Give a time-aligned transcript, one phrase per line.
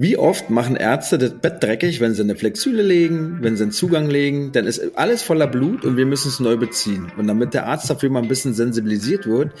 [0.00, 3.70] Wie oft machen Ärzte das Bett dreckig, wenn sie eine Flexüle legen, wenn sie einen
[3.70, 7.12] Zugang legen, dann ist alles voller Blut und wir müssen es neu beziehen.
[7.18, 9.52] Und damit der Arzt dafür mal ein bisschen sensibilisiert wird,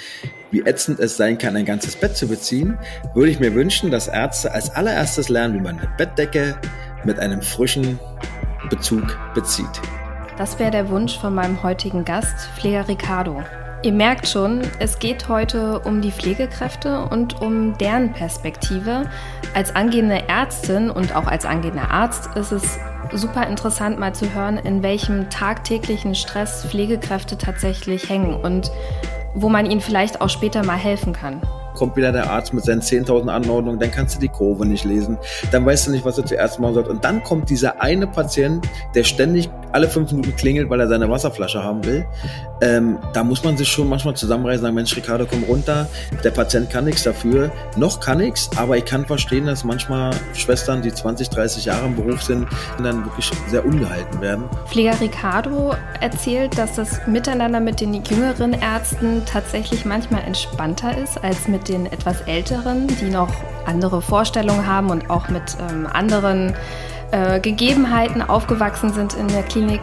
[0.50, 2.78] wie ätzend es sein kann, ein ganzes Bett zu beziehen,
[3.14, 6.56] würde ich mir wünschen, dass Ärzte als allererstes lernen, wie man eine Bettdecke
[7.04, 7.98] mit einem frischen
[8.70, 9.66] Bezug bezieht.
[10.38, 13.44] Das wäre der Wunsch von meinem heutigen Gast, Pfleger Ricardo.
[13.82, 19.08] Ihr merkt schon, es geht heute um die Pflegekräfte und um deren Perspektive.
[19.54, 22.78] Als angehende Ärztin und auch als angehender Arzt ist es
[23.12, 28.70] super interessant mal zu hören, in welchem tagtäglichen Stress Pflegekräfte tatsächlich hängen und
[29.32, 31.40] wo man ihnen vielleicht auch später mal helfen kann
[31.80, 35.16] kommt wieder der Arzt mit seinen 10.000 Anordnungen, dann kannst du die Kurve nicht lesen,
[35.50, 36.90] dann weißt du nicht, was du zuerst machen sollst.
[36.90, 41.08] Und dann kommt dieser eine Patient, der ständig alle fünf Minuten klingelt, weil er seine
[41.08, 42.04] Wasserflasche haben will.
[42.60, 45.88] Ähm, da muss man sich schon manchmal zusammenreißen, sagen, Mensch, Ricardo, komm runter.
[46.22, 47.50] Der Patient kann nichts dafür.
[47.76, 51.96] Noch kann nichts, aber ich kann verstehen, dass manchmal Schwestern, die 20, 30 Jahre im
[51.96, 52.46] Beruf sind,
[52.82, 54.44] dann wirklich sehr ungehalten werden.
[54.66, 61.48] Pfleger Ricardo erzählt, dass das Miteinander mit den jüngeren Ärzten tatsächlich manchmal entspannter ist als
[61.48, 63.30] mit den etwas älteren, die noch
[63.66, 66.54] andere Vorstellungen haben und auch mit ähm, anderen
[67.12, 69.80] äh, Gegebenheiten aufgewachsen sind in der Klinik.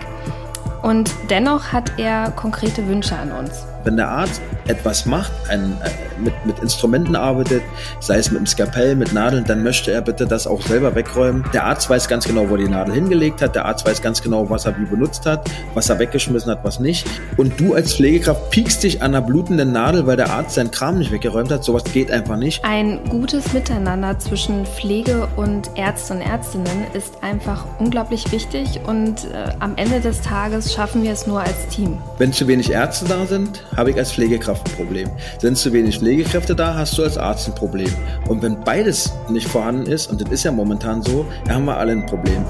[0.82, 3.66] Und dennoch hat er konkrete Wünsche an uns.
[3.84, 5.90] Wenn der Arzt etwas macht, ein, äh,
[6.20, 7.62] mit, mit Instrumenten arbeitet,
[8.00, 11.46] sei es mit dem Skalpell, mit Nadeln, dann möchte er bitte das auch selber wegräumen.
[11.54, 13.56] Der Arzt weiß ganz genau, wo die Nadel hingelegt hat.
[13.56, 16.80] Der Arzt weiß ganz genau, was er wie benutzt hat, was er weggeschmissen hat, was
[16.80, 17.08] nicht.
[17.38, 20.98] Und du als Pflegekraft piekst dich an einer blutenden Nadel, weil der Arzt seinen Kram
[20.98, 21.64] nicht weggeräumt hat.
[21.64, 22.64] Sowas geht einfach nicht.
[22.64, 29.52] Ein gutes Miteinander zwischen Pflege und Ärzte und Ärztinnen ist einfach unglaublich wichtig und äh,
[29.60, 31.98] am Ende des Tages schaffen wir es nur als Team.
[32.18, 35.10] Wenn zu wenig Ärzte da sind, habe ich als Pflegekraft ein Problem.
[35.40, 37.94] Sind zu wenig Pflegekräfte da, hast du als Arzt ein Problem.
[38.28, 41.78] Und wenn beides nicht vorhanden ist, und das ist ja momentan so, dann haben wir
[41.78, 42.46] alle ein Problem.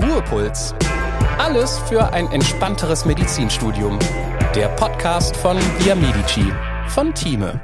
[0.00, 0.74] Ruhepuls.
[1.38, 3.98] Alles für ein entspannteres Medizinstudium.
[4.54, 6.44] Der Podcast von Via Medici
[6.88, 7.60] von Thieme.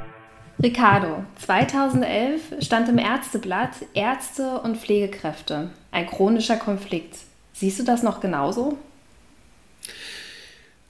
[0.61, 5.69] Ricardo, 2011 stand im Ärzteblatt Ärzte und Pflegekräfte.
[5.91, 7.15] Ein chronischer Konflikt.
[7.53, 8.77] Siehst du das noch genauso?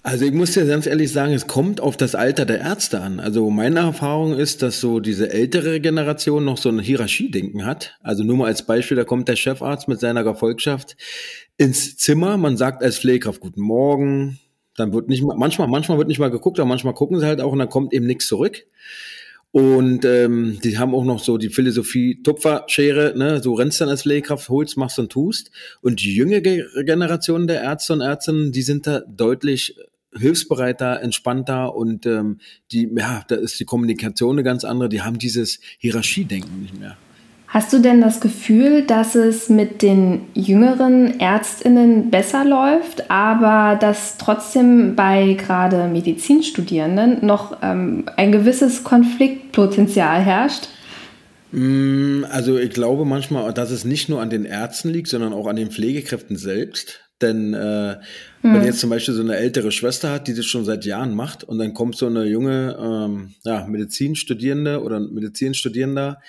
[0.09, 3.20] Also ich muss dir ganz ehrlich sagen, es kommt auf das Alter der Ärzte an.
[3.20, 7.96] Also meine Erfahrung ist, dass so diese ältere Generation noch so ein Hierarchiedenken hat.
[8.02, 10.98] Also nur mal als Beispiel, da kommt der Chefarzt mit seiner Gefolgschaft
[11.58, 14.40] ins Zimmer, man sagt als Pflegekraft Guten Morgen,
[14.75, 17.40] dann wird nicht mal, manchmal, manchmal wird nicht mal geguckt, aber manchmal gucken sie halt
[17.40, 18.66] auch und dann kommt eben nichts zurück.
[19.52, 23.44] Und ähm, die haben auch noch so die Philosophie Tupferschere, ne?
[23.44, 25.52] so rennst dann als Pflegekraft, holst, machst und tust.
[25.81, 26.42] Und die jüngere
[26.84, 29.75] Generation der Ärzte und Ärztinnen, die sind da deutlich
[30.18, 32.40] hilfsbereiter, entspannter und ähm,
[32.72, 34.90] die, ja, da ist die Kommunikation eine ganz andere.
[34.90, 36.97] Die haben dieses Hierarchiedenken nicht mehr.
[37.47, 44.19] Hast du denn das Gefühl, dass es mit den jüngeren Ärztinnen besser läuft, aber dass
[44.19, 50.68] trotzdem bei gerade Medizinstudierenden noch ähm, ein gewisses Konfliktpotenzial herrscht?
[51.52, 55.48] Mm, also ich glaube manchmal, dass es nicht nur an den Ärzten liegt, sondern auch
[55.48, 57.09] an den Pflegekräften selbst.
[57.22, 57.97] Denn äh,
[58.41, 58.53] hm.
[58.53, 61.44] wenn jetzt zum Beispiel so eine ältere Schwester hat, die das schon seit Jahren macht,
[61.44, 66.22] und dann kommt so eine junge ähm, ja, Medizinstudierende oder Medizinstudierender,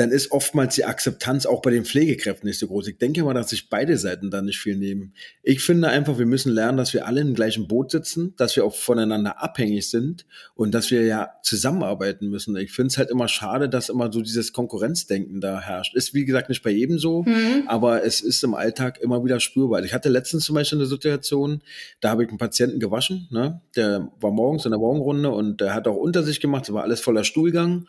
[0.00, 2.88] dann ist oftmals die Akzeptanz auch bei den Pflegekräften nicht so groß.
[2.88, 5.12] Ich denke mal, dass sich beide Seiten da nicht viel nehmen.
[5.42, 8.64] Ich finde einfach, wir müssen lernen, dass wir alle im gleichen Boot sitzen, dass wir
[8.64, 10.24] auch voneinander abhängig sind
[10.54, 12.56] und dass wir ja zusammenarbeiten müssen.
[12.56, 15.94] Ich finde es halt immer schade, dass immer so dieses Konkurrenzdenken da herrscht.
[15.94, 17.64] Ist wie gesagt nicht bei jedem so, mhm.
[17.66, 19.84] aber es ist im Alltag immer wieder spürbar.
[19.84, 21.60] Ich hatte letztens zum Beispiel eine Situation,
[22.00, 23.60] da habe ich einen Patienten gewaschen, ne?
[23.76, 26.84] der war morgens in der Morgenrunde und der hat auch unter sich gemacht, es war
[26.84, 27.86] alles voller Stuhlgang.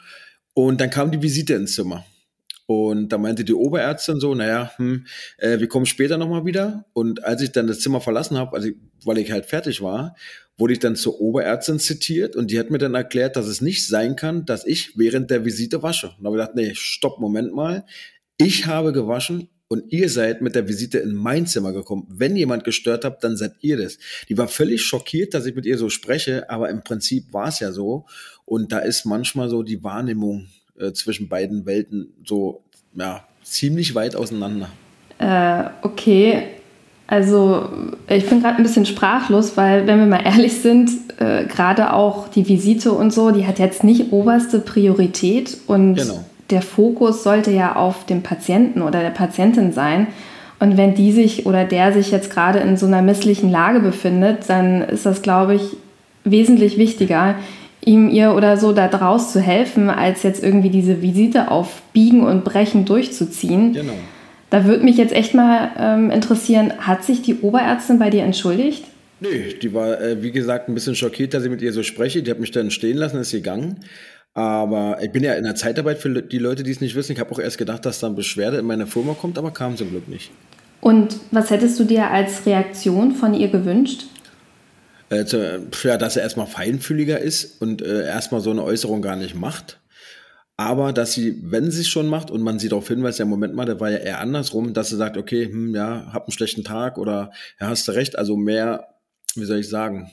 [0.53, 2.05] Und dann kam die Visite ins Zimmer.
[2.67, 5.05] Und da meinte die Oberärztin so, naja, hm,
[5.37, 6.85] äh, wir kommen später nochmal wieder.
[6.93, 8.69] Und als ich dann das Zimmer verlassen habe, also,
[9.03, 10.15] weil ich halt fertig war,
[10.57, 13.87] wurde ich dann zur Oberärztin zitiert und die hat mir dann erklärt, dass es nicht
[13.87, 16.13] sein kann, dass ich während der Visite wasche.
[16.17, 17.85] Und da habe ich gedacht, nee, stopp, Moment mal.
[18.37, 22.05] Ich habe gewaschen und ihr seid mit der Visite in mein Zimmer gekommen.
[22.09, 23.99] Wenn jemand gestört habt, dann seid ihr das.
[24.27, 27.61] Die war völlig schockiert, dass ich mit ihr so spreche, aber im Prinzip war es
[27.61, 28.03] ja so.
[28.43, 30.47] Und da ist manchmal so die Wahrnehmung
[30.77, 32.63] äh, zwischen beiden Welten so
[32.95, 34.67] ja, ziemlich weit auseinander.
[35.19, 36.47] Äh, okay.
[37.07, 37.69] Also
[38.09, 42.27] ich bin gerade ein bisschen sprachlos, weil wenn wir mal ehrlich sind, äh, gerade auch
[42.27, 46.25] die Visite und so, die hat jetzt nicht oberste Priorität und genau.
[46.51, 50.07] Der Fokus sollte ja auf dem Patienten oder der Patientin sein.
[50.59, 54.47] Und wenn die sich oder der sich jetzt gerade in so einer misslichen Lage befindet,
[54.47, 55.63] dann ist das, glaube ich,
[56.23, 57.35] wesentlich wichtiger,
[57.83, 62.23] ihm, ihr oder so da draus zu helfen, als jetzt irgendwie diese Visite auf Biegen
[62.23, 63.73] und Brechen durchzuziehen.
[63.73, 63.93] Genau.
[64.51, 68.83] Da würde mich jetzt echt mal ähm, interessieren, hat sich die Oberärztin bei dir entschuldigt?
[69.21, 72.21] Nee, die war, äh, wie gesagt, ein bisschen schockiert, dass ich mit ihr so spreche.
[72.21, 73.77] Die hat mich dann stehen lassen, ist gegangen.
[74.33, 77.11] Aber ich bin ja in der Zeitarbeit für die Leute, die es nicht wissen.
[77.11, 79.89] Ich habe auch erst gedacht, dass dann Beschwerde in meine Firma kommt, aber kam zum
[79.89, 80.31] Glück nicht.
[80.79, 84.05] Und was hättest du dir als Reaktion von ihr gewünscht?
[85.25, 89.35] Zu, ja, dass er erstmal feinfühliger ist und äh, erstmal so eine Äußerung gar nicht
[89.35, 89.81] macht.
[90.55, 93.53] Aber dass sie, wenn sie es schon macht und man sie darauf hinweist, ja, Moment
[93.53, 96.63] mal, der war ja eher andersrum, dass sie sagt, okay, hm, ja, hab einen schlechten
[96.63, 98.87] Tag oder ja, hast du recht, also mehr,
[99.35, 100.09] wie soll ich sagen,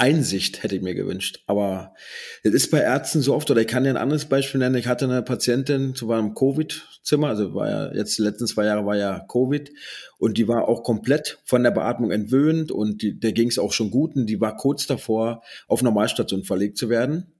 [0.00, 1.44] Einsicht hätte ich mir gewünscht.
[1.46, 1.94] Aber
[2.42, 4.76] es ist bei Ärzten so oft, oder ich kann dir ein anderes Beispiel nennen.
[4.76, 8.86] Ich hatte eine Patientin, zu im Covid-Zimmer, also war ja jetzt die letzten zwei Jahre
[8.86, 9.70] war ja Covid
[10.18, 13.72] und die war auch komplett von der Beatmung entwöhnt und die, der ging es auch
[13.72, 17.34] schon gut und die war kurz davor, auf Normalstation verlegt zu werden.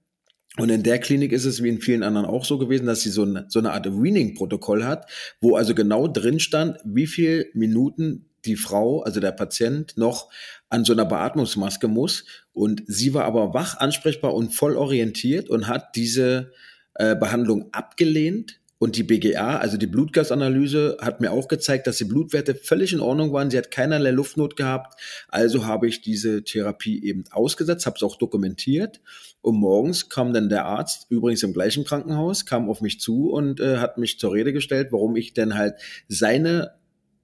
[0.57, 3.09] Und in der Klinik ist es wie in vielen anderen auch so gewesen, dass sie
[3.09, 5.09] so eine, so eine Art Weaning-Protokoll hat,
[5.39, 10.29] wo also genau drin stand, wie viel Minuten die Frau, also der Patient, noch
[10.71, 12.23] an so einer Beatmungsmaske muss.
[12.53, 16.51] Und sie war aber wach, ansprechbar und voll orientiert und hat diese
[16.95, 18.57] äh, Behandlung abgelehnt.
[18.79, 22.99] Und die BGA, also die Blutgasanalyse, hat mir auch gezeigt, dass die Blutwerte völlig in
[22.99, 23.51] Ordnung waren.
[23.51, 24.99] Sie hat keinerlei Luftnot gehabt.
[25.27, 29.01] Also habe ich diese Therapie eben ausgesetzt, habe es auch dokumentiert.
[29.41, 33.59] Und morgens kam dann der Arzt, übrigens im gleichen Krankenhaus, kam auf mich zu und
[33.59, 35.75] äh, hat mich zur Rede gestellt, warum ich denn halt
[36.07, 36.71] seine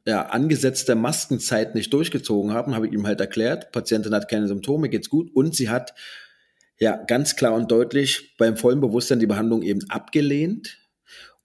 [0.08, 3.74] ja, angesetzte Maskenzeit nicht durchgezogen haben, habe ich ihm halt erklärt.
[3.74, 5.94] Patientin hat keine Symptome, geht's gut und sie hat
[6.80, 10.78] ja ganz klar und deutlich beim vollen Bewusstsein die Behandlung eben abgelehnt.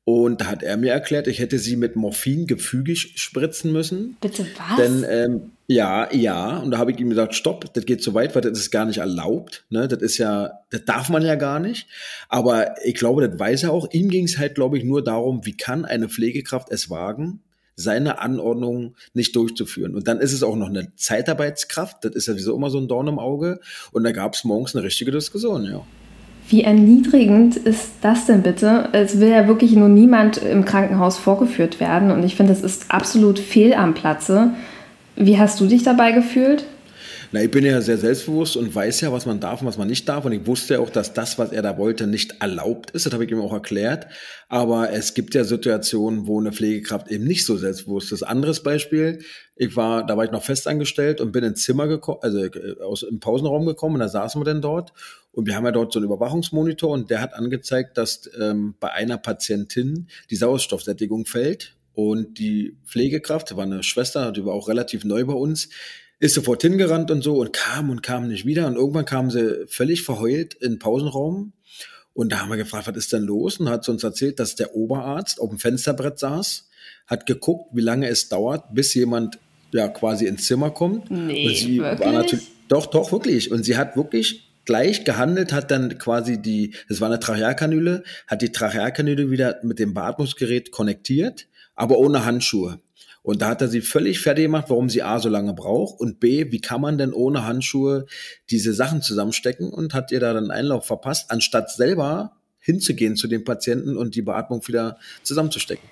[0.05, 4.17] Und da hat er mir erklärt, ich hätte sie mit Morphin gefügig spritzen müssen.
[4.21, 4.77] Bitte was?
[4.77, 6.59] Denn ähm, ja, ja.
[6.59, 8.85] Und da habe ich ihm gesagt, stopp, das geht zu weit, weil das ist gar
[8.85, 9.65] nicht erlaubt.
[9.71, 9.89] Ne?
[9.89, 11.89] Das ist ja, das darf man ja gar nicht.
[12.29, 13.91] Aber ich glaube, das weiß er auch.
[13.91, 17.41] Ihm ging es halt, glaube ich, nur darum, wie kann eine Pflegekraft es wagen,
[17.77, 19.95] seine Anordnungen nicht durchzuführen.
[19.95, 22.89] Und dann ist es auch noch eine Zeitarbeitskraft, das ist ja sowieso immer so ein
[22.89, 23.61] Dorn im Auge.
[23.93, 25.83] Und da gab es morgens eine richtige Diskussion, ja.
[26.49, 28.89] Wie erniedrigend ist das denn bitte?
[28.93, 32.91] Es will ja wirklich nur niemand im Krankenhaus vorgeführt werden und ich finde, das ist
[32.91, 34.51] absolut fehl am Platze.
[35.17, 36.65] Wie hast du dich dabei gefühlt?
[37.35, 39.89] Na, ich bin ja sehr selbstbewusst und weiß ja, was man darf und was man
[39.89, 40.27] nicht darf.
[40.27, 43.07] Und ich wusste ja auch, dass das, was er da wollte, nicht erlaubt ist.
[43.07, 44.07] Das habe ich ihm auch erklärt.
[44.51, 48.23] Aber es gibt ja Situationen, wo eine Pflegekraft eben nicht so selbstbewusst ist.
[48.23, 49.21] Anderes Beispiel.
[49.57, 53.03] Ich war, da war ich noch festangestellt und bin ins Zimmer gekommen, also äh, aus,
[53.03, 54.93] im Pausenraum gekommen und da saßen wir dann dort.
[55.33, 58.93] Und wir haben ja dort so einen Überwachungsmonitor und der hat angezeigt, dass ähm, bei
[58.93, 61.77] einer Patientin die Sauerstoffsättigung fällt.
[61.95, 65.69] Und die Pflegekraft, war eine Schwester, die war auch relativ neu bei uns,
[66.23, 68.69] ist sofort hingerannt und so und kam und kam nicht wieder.
[68.69, 71.53] Und irgendwann kam sie völlig verheult in den Pausenraum.
[72.15, 73.59] Und da haben wir gefragt, was ist denn los?
[73.59, 76.69] Und hat sie uns erzählt, dass der Oberarzt auf dem Fensterbrett saß,
[77.09, 79.41] hat geguckt, wie lange es dauert, bis jemand
[79.73, 81.11] ja quasi ins Zimmer kommt.
[81.11, 82.07] Nee, und sie wirklich?
[82.07, 83.51] war natürlich, doch, doch, wirklich.
[83.51, 88.43] Und sie hat wirklich gleich gehandelt, hat dann quasi die, das war eine Trachealkanüle, hat
[88.43, 92.79] die Trachealkanüle wieder mit dem Beatmungsgerät konnektiert, aber ohne Handschuhe.
[93.23, 96.19] Und da hat er sie völlig fertig gemacht, warum sie A so lange braucht und
[96.19, 98.07] B, wie kann man denn ohne Handschuhe
[98.51, 103.45] diese Sachen zusammenstecken und hat ihr da dann Einlauf verpasst, anstatt selber hinzugehen zu den
[103.45, 105.89] Patienten und die Beatmung wieder zusammenzustecken.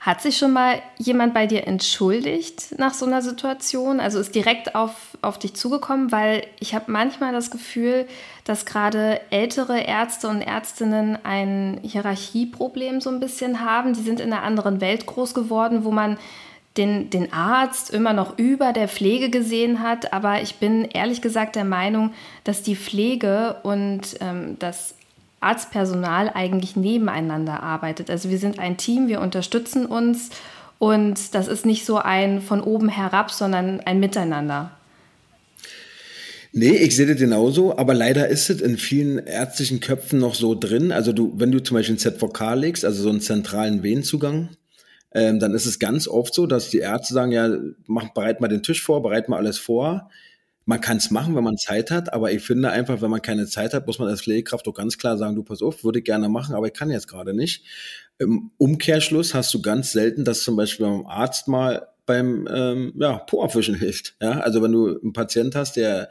[0.00, 3.98] Hat sich schon mal jemand bei dir entschuldigt nach so einer Situation?
[3.98, 6.12] Also ist direkt auf, auf dich zugekommen?
[6.12, 8.06] Weil ich habe manchmal das Gefühl,
[8.44, 13.92] dass gerade ältere Ärzte und Ärztinnen ein Hierarchieproblem so ein bisschen haben.
[13.92, 16.16] Die sind in einer anderen Welt groß geworden, wo man
[16.78, 20.12] den, den Arzt immer noch über der Pflege gesehen hat.
[20.12, 22.12] Aber ich bin ehrlich gesagt der Meinung,
[22.44, 24.94] dass die Pflege und ähm, das
[25.40, 28.10] Arztpersonal eigentlich nebeneinander arbeitet.
[28.10, 30.30] Also wir sind ein Team, wir unterstützen uns
[30.78, 34.72] und das ist nicht so ein von oben herab, sondern ein Miteinander.
[36.52, 40.54] Nee, ich sehe das genauso, aber leider ist es in vielen ärztlichen Köpfen noch so
[40.54, 40.92] drin.
[40.92, 44.48] Also du, wenn du zum Beispiel ein ZVK legst, also so einen zentralen Venenzugang,
[45.12, 47.50] ähm, dann ist es ganz oft so, dass die Ärzte sagen, ja,
[47.86, 50.10] mach, bereit mal den Tisch vor, bereit mal alles vor.
[50.66, 53.46] Man kann es machen, wenn man Zeit hat, aber ich finde einfach, wenn man keine
[53.46, 56.04] Zeit hat, muss man als Pflegekraft doch ganz klar sagen, du pass auf, würde ich
[56.04, 57.64] gerne machen, aber ich kann jetzt gerade nicht.
[58.18, 63.18] Im Umkehrschluss hast du ganz selten, dass zum Beispiel beim Arzt mal beim ähm, ja,
[63.18, 64.16] Po-Abwischen hilft.
[64.20, 64.40] Ja?
[64.40, 66.08] Also wenn du einen Patient hast, der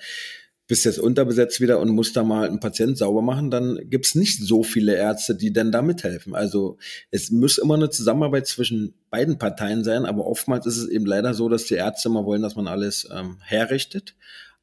[0.67, 4.41] bist jetzt unterbesetzt wieder und musst da mal einen Patient sauber machen, dann gibt's nicht
[4.41, 6.35] so viele Ärzte, die denn da mithelfen.
[6.35, 6.77] Also
[7.09, 11.33] es muss immer eine Zusammenarbeit zwischen beiden Parteien sein, aber oftmals ist es eben leider
[11.33, 14.15] so, dass die Ärzte immer wollen, dass man alles ähm, herrichtet.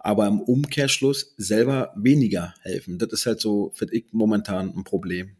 [0.05, 2.99] aber im Umkehrschluss selber weniger helfen.
[2.99, 5.37] Das ist halt so, finde ich, momentan ein Problem.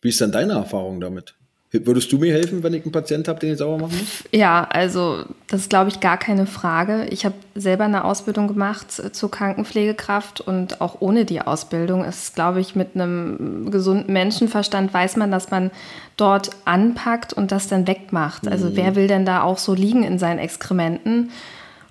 [0.00, 1.37] Wie ist denn deine Erfahrung damit?
[1.70, 4.24] Würdest du mir helfen, wenn ich einen Patient habe, den ich sauber machen muss?
[4.32, 7.06] Ja, also das ist, glaube ich, gar keine Frage.
[7.10, 12.34] Ich habe selber eine Ausbildung gemacht äh, zur Krankenpflegekraft und auch ohne die Ausbildung ist,
[12.34, 15.70] glaube ich, mit einem gesunden Menschenverstand weiß man, dass man
[16.16, 18.48] dort anpackt und das dann wegmacht.
[18.48, 18.76] Also mhm.
[18.76, 21.30] wer will denn da auch so liegen in seinen Exkrementen?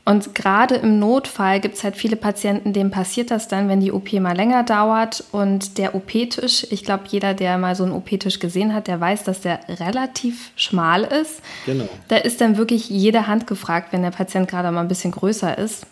[0.07, 3.91] Und gerade im Notfall gibt es halt viele Patienten, denen passiert das dann, wenn die
[3.91, 8.39] OP mal länger dauert und der OP-Tisch, ich glaube, jeder, der mal so einen OP-Tisch
[8.39, 11.41] gesehen hat, der weiß, dass der relativ schmal ist.
[11.65, 11.89] Genau.
[12.07, 15.57] Da ist dann wirklich jede Hand gefragt, wenn der Patient gerade mal ein bisschen größer
[15.57, 15.85] ist.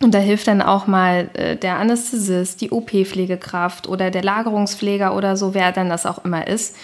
[0.00, 5.36] Und da hilft dann auch mal äh, der Anästhesist, die OP-Pflegekraft oder der Lagerungspfleger oder
[5.36, 6.76] so, wer dann das auch immer ist.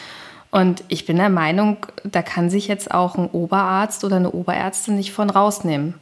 [0.51, 4.97] Und ich bin der Meinung, da kann sich jetzt auch ein Oberarzt oder eine Oberärztin
[4.97, 5.95] nicht von rausnehmen.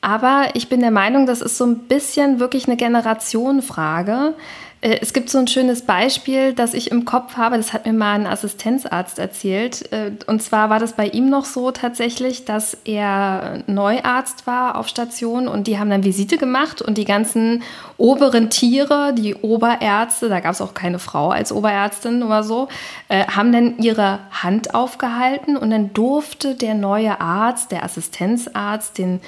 [0.00, 4.34] Aber ich bin der Meinung, das ist so ein bisschen wirklich eine Generationenfrage.
[4.80, 7.92] Äh, es gibt so ein schönes Beispiel, das ich im Kopf habe, das hat mir
[7.92, 9.92] mal ein Assistenzarzt erzählt.
[9.92, 14.88] Äh, und zwar war das bei ihm noch so tatsächlich, dass er Neuarzt war auf
[14.88, 17.62] Station und die haben dann Visite gemacht und die ganzen
[17.98, 22.68] oberen Tiere, die Oberärzte, da gab es auch keine Frau als Oberärztin oder so,
[23.08, 29.20] äh, haben dann ihre Hand aufgehalten und dann durfte der neue Arzt, der Assistenzarzt, den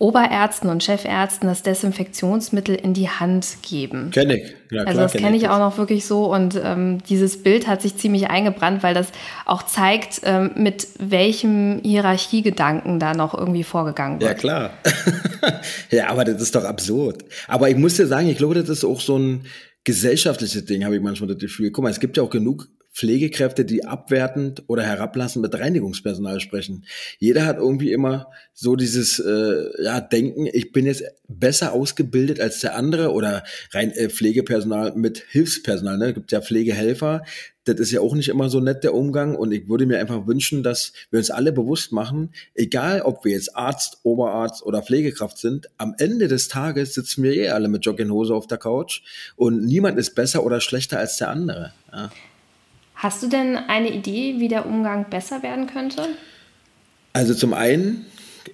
[0.00, 4.10] Oberärzten und Chefärzten das Desinfektionsmittel in die Hand geben.
[4.10, 4.54] Kenne ich.
[4.70, 7.96] Ja, also das kenne ich auch noch wirklich so und ähm, dieses Bild hat sich
[7.98, 9.08] ziemlich eingebrannt, weil das
[9.44, 14.30] auch zeigt, ähm, mit welchem Hierarchiegedanken da noch irgendwie vorgegangen wird.
[14.30, 14.70] Ja klar.
[15.90, 17.22] ja, aber das ist doch absurd.
[17.46, 19.42] Aber ich muss dir sagen, ich glaube, das ist auch so ein
[19.84, 21.72] gesellschaftliches Ding, habe ich manchmal das Gefühl.
[21.72, 22.68] Guck mal, es gibt ja auch genug
[23.00, 26.84] Pflegekräfte, die abwertend oder herablassend mit Reinigungspersonal sprechen.
[27.18, 32.60] Jeder hat irgendwie immer so dieses äh, ja, Denken, ich bin jetzt besser ausgebildet als
[32.60, 33.42] der andere oder
[33.72, 35.96] rein äh, Pflegepersonal mit Hilfspersonal.
[35.96, 36.12] Ne?
[36.12, 37.22] Gibt ja Pflegehelfer.
[37.64, 40.26] Das ist ja auch nicht immer so nett der Umgang und ich würde mir einfach
[40.26, 45.38] wünschen, dass wir uns alle bewusst machen, egal ob wir jetzt Arzt, Oberarzt oder Pflegekraft
[45.38, 49.02] sind, am Ende des Tages sitzen wir eh alle mit Jogginghose auf der Couch
[49.36, 51.72] und niemand ist besser oder schlechter als der andere.
[51.92, 52.10] Ja.
[53.00, 56.02] Hast du denn eine Idee, wie der Umgang besser werden könnte?
[57.14, 58.04] Also zum einen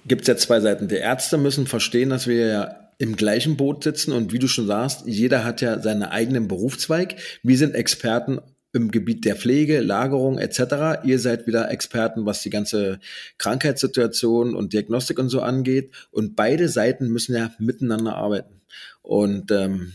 [0.05, 0.87] gibt es ja zwei Seiten.
[0.87, 4.65] Die Ärzte müssen verstehen, dass wir ja im gleichen Boot sitzen und wie du schon
[4.65, 7.17] sagst, jeder hat ja seinen eigenen Berufszweig.
[7.43, 8.39] Wir sind Experten
[8.71, 11.03] im Gebiet der Pflege, Lagerung etc.
[11.03, 12.99] Ihr seid wieder Experten, was die ganze
[13.39, 15.93] Krankheitssituation und Diagnostik und so angeht.
[16.09, 18.61] Und beide Seiten müssen ja miteinander arbeiten.
[19.01, 19.91] Und ähm,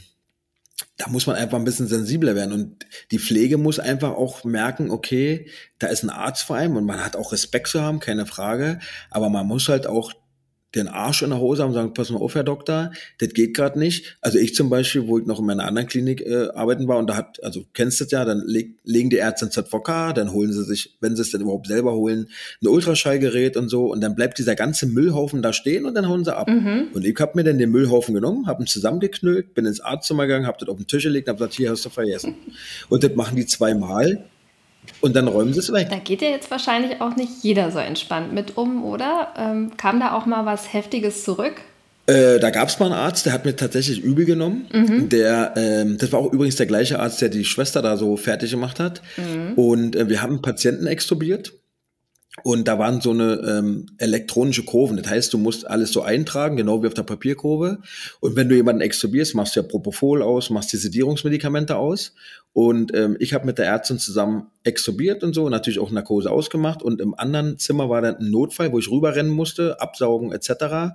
[0.97, 2.53] da muss man einfach ein bisschen sensibler werden.
[2.53, 5.49] Und die Pflege muss einfach auch merken, okay,
[5.79, 8.79] da ist ein Arzt vor allem und man hat auch Respekt zu haben, keine Frage.
[9.11, 10.13] Aber man muss halt auch
[10.75, 13.55] den Arsch in der Hose haben und sagen, pass mal auf, Herr Doktor, das geht
[13.55, 14.17] gerade nicht.
[14.21, 17.09] Also ich zum Beispiel, wo ich noch in meiner anderen Klinik äh, arbeiten war und
[17.09, 20.33] da hat, also kennst du das ja, dann leg, legen die Ärzte ein ZVK, dann
[20.33, 22.29] holen sie sich, wenn sie es denn überhaupt selber holen,
[22.63, 26.25] ein Ultraschallgerät und so und dann bleibt dieser ganze Müllhaufen da stehen und dann hauen
[26.25, 26.49] sie ab.
[26.49, 26.89] Mhm.
[26.95, 30.47] Und ich habe mir dann den Müllhaufen genommen, habe ihn zusammengeknüllt, bin ins Arztzimmer gegangen,
[30.47, 32.35] habe das auf den Tisch gelegt und habe gesagt, hier hast du vergessen.
[32.89, 34.25] Und das machen die zweimal
[35.01, 35.89] und dann räumen sie es weg.
[35.91, 39.35] Da geht ja jetzt wahrscheinlich auch nicht jeder so entspannt mit um, oder?
[39.37, 41.55] Ähm, kam da auch mal was Heftiges zurück?
[42.07, 44.67] Äh, da gab es mal einen Arzt, der hat mir tatsächlich übel genommen.
[44.73, 45.09] Mhm.
[45.09, 48.51] Der, ähm, das war auch übrigens der gleiche Arzt, der die Schwester da so fertig
[48.51, 49.03] gemacht hat.
[49.17, 49.55] Mhm.
[49.55, 51.53] Und äh, wir haben einen Patienten extubiert.
[52.45, 54.97] Und da waren so eine ähm, elektronische Kurven.
[54.97, 57.79] Das heißt, du musst alles so eintragen, genau wie auf der Papierkurve.
[58.21, 62.15] Und wenn du jemanden extubierst, machst du ja Propofol aus, machst die Sedierungsmedikamente aus.
[62.53, 66.83] Und ähm, ich habe mit der Ärztin zusammen extubiert und so, natürlich auch Narkose ausgemacht.
[66.83, 70.95] Und im anderen Zimmer war dann ein Notfall, wo ich rüberrennen musste, absaugen etc.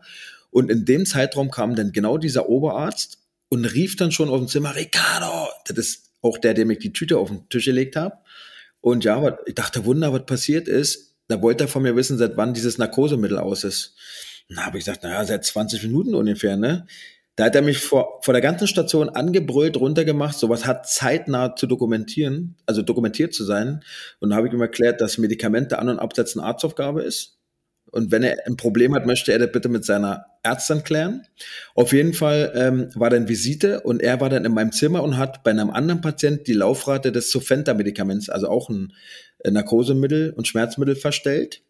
[0.52, 4.48] Und in dem Zeitraum kam dann genau dieser Oberarzt und rief dann schon auf dem
[4.48, 8.18] Zimmer, Ricardo, das ist auch der, dem ich die Tüte auf den Tisch gelegt habe.
[8.82, 12.38] Und ja, ich dachte, Wunder, was passiert ist da wollte er von mir wissen, seit
[12.38, 13.96] wann dieses Narkosemittel aus ist.
[14.50, 16.88] Na, habe ich gesagt, naja, seit 20 Minuten ungefähr, ne?
[17.38, 20.38] Da hat er mich vor, vor der ganzen Station angebrüllt, runtergemacht.
[20.38, 23.84] Sowas hat zeitnah zu dokumentieren, also dokumentiert zu sein.
[24.20, 27.38] Und da habe ich ihm erklärt, dass Medikamente an- und absetzen Arztaufgabe ist.
[27.92, 31.28] Und wenn er ein Problem hat, möchte er das bitte mit seiner Ärztin klären.
[31.76, 35.18] Auf jeden Fall ähm, war dann Visite und er war dann in meinem Zimmer und
[35.18, 38.94] hat bei einem anderen Patient die Laufrate des Sofenta-Medikaments, also auch ein
[39.48, 41.62] Narkosemittel und Schmerzmittel verstellt.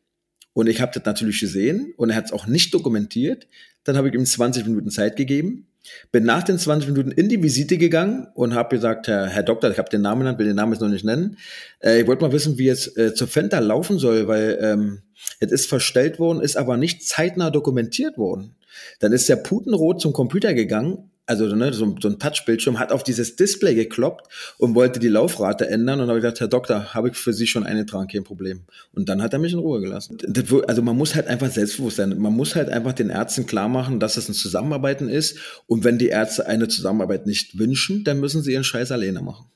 [0.54, 3.48] Und ich habe das natürlich gesehen und er hat es auch nicht dokumentiert.
[3.88, 5.68] Dann habe ich ihm 20 Minuten Zeit gegeben.
[6.12, 9.72] Bin nach den 20 Minuten in die Visite gegangen und habe gesagt, Herr, Herr Doktor,
[9.72, 11.38] ich habe den Namen genannt, will den Namen jetzt noch nicht nennen.
[11.80, 15.04] Äh, ich wollte mal wissen, wie es äh, zur Fenta laufen soll, weil ähm,
[15.40, 18.58] es ist verstellt worden, ist aber nicht zeitnah dokumentiert worden.
[19.00, 23.04] Dann ist der Putenrot zum Computer gegangen, also ne, so, so ein Touchbildschirm, hat auf
[23.04, 27.18] dieses Display gekloppt und wollte die Laufrate ändern und habe gesagt, Herr Doktor, habe ich
[27.18, 28.62] für Sie schon eingetragen, kein Problem.
[28.94, 30.18] Und dann hat er mich in Ruhe gelassen.
[30.26, 32.18] Das, also man muss halt einfach selbstbewusst sein.
[32.18, 35.38] Man muss halt einfach den Ärzten klar machen, dass es ein Zusammenarbeiten ist.
[35.68, 39.52] Und wenn die Ärzte eine Zusammenarbeit nicht wünschen, dann müssen sie ihren Scheiß alleine machen.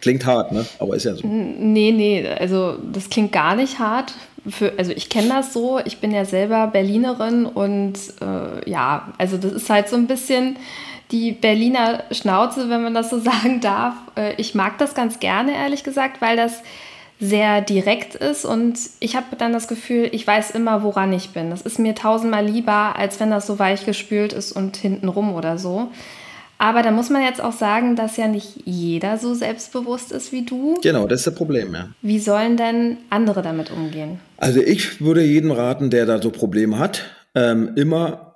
[0.00, 0.66] Klingt hart, ne?
[0.78, 1.26] Aber ist ja so.
[1.26, 4.12] Nee, nee, also das klingt gar nicht hart
[4.48, 9.36] für, also ich kenne das so, ich bin ja selber Berlinerin und äh, ja, also
[9.36, 10.56] das ist halt so ein bisschen
[11.10, 13.94] die Berliner Schnauze, wenn man das so sagen darf.
[14.16, 16.62] Äh, ich mag das ganz gerne, ehrlich gesagt, weil das
[17.18, 21.48] sehr direkt ist und ich habe dann das Gefühl, ich weiß immer, woran ich bin.
[21.48, 25.56] Das ist mir tausendmal lieber, als wenn das so weich gespült ist und hintenrum oder
[25.56, 25.88] so.
[26.58, 30.44] Aber da muss man jetzt auch sagen, dass ja nicht jeder so selbstbewusst ist wie
[30.44, 30.78] du.
[30.82, 31.90] Genau, das ist das Problem, ja.
[32.02, 34.20] Wie sollen denn andere damit umgehen?
[34.38, 38.26] Also ich würde jedem raten, der da so Probleme hat, ähm, immer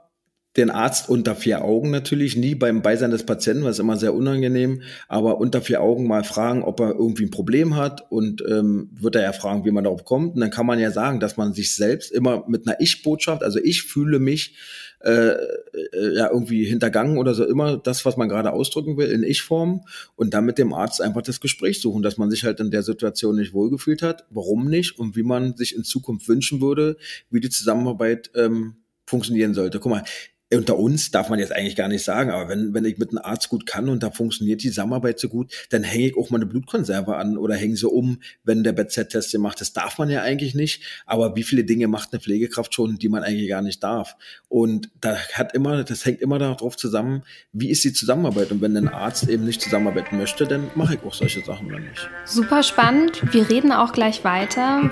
[0.57, 4.83] den Arzt unter vier Augen natürlich, nie beim Beisein des Patienten, was immer sehr unangenehm,
[5.07, 9.15] aber unter vier Augen mal fragen, ob er irgendwie ein Problem hat und ähm, wird
[9.15, 10.35] er ja fragen, wie man darauf kommt.
[10.35, 13.61] Und dann kann man ja sagen, dass man sich selbst immer mit einer Ich-Botschaft, also
[13.63, 14.57] ich fühle mich
[15.01, 19.23] äh, äh, ja irgendwie hintergangen oder so immer das, was man gerade ausdrücken will, in
[19.23, 22.71] Ich-Form und dann mit dem Arzt einfach das Gespräch suchen, dass man sich halt in
[22.71, 26.97] der Situation nicht wohlgefühlt hat, warum nicht und wie man sich in Zukunft wünschen würde,
[27.31, 28.77] wie die Zusammenarbeit ähm,
[29.07, 29.81] funktionieren sollte.
[29.81, 30.05] Guck mal,
[30.53, 33.25] unter uns darf man jetzt eigentlich gar nicht sagen, aber wenn, wenn ich mit einem
[33.25, 36.39] Arzt gut kann und da funktioniert die Zusammenarbeit so gut, dann hänge ich auch mal
[36.39, 39.61] eine Blutkonserve an oder hänge sie um, wenn der BZ-Test macht.
[39.61, 43.09] Das darf man ja eigentlich nicht, aber wie viele Dinge macht eine Pflegekraft schon, die
[43.09, 44.17] man eigentlich gar nicht darf?
[44.49, 48.51] Und da hat immer, das hängt immer darauf zusammen, wie ist die Zusammenarbeit?
[48.51, 51.83] Und wenn ein Arzt eben nicht zusammenarbeiten möchte, dann mache ich auch solche Sachen dann
[51.83, 52.09] nicht.
[52.25, 53.23] Super spannend.
[53.33, 54.91] Wir reden auch gleich weiter.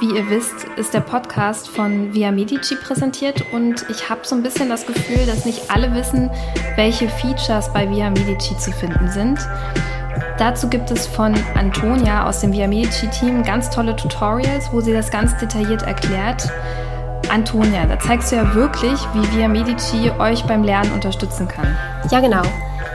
[0.00, 4.42] Wie ihr wisst, ist der Podcast von Via Medici präsentiert und ich habe so ein
[4.42, 6.30] bisschen das Gefühl, dass nicht alle wissen,
[6.74, 9.38] welche Features bei Via Medici zu finden sind.
[10.36, 14.92] Dazu gibt es von Antonia aus dem Via Medici Team ganz tolle Tutorials, wo sie
[14.92, 16.50] das ganz detailliert erklärt.
[17.30, 21.76] Antonia, da zeigst du ja wirklich, wie Via Medici euch beim Lernen unterstützen kann.
[22.10, 22.42] Ja, genau.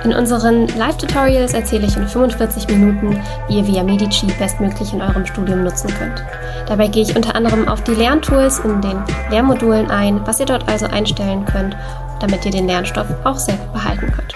[0.03, 5.25] In unseren Live-Tutorials erzähle ich in 45 Minuten, wie ihr Via Medici bestmöglich in eurem
[5.25, 6.23] Studium nutzen könnt.
[6.67, 10.69] Dabei gehe ich unter anderem auf die Lerntools in den Lehrmodulen ein, was ihr dort
[10.69, 11.75] also einstellen könnt,
[12.21, 14.35] damit ihr den Lernstoff auch selber behalten könnt.